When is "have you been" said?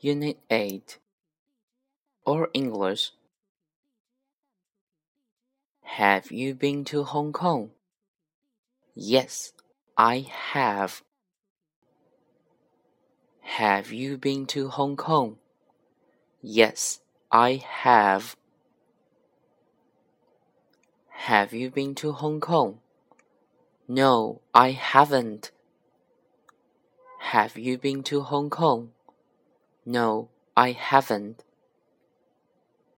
5.82-6.84, 13.40-14.44, 21.08-21.94, 27.32-28.02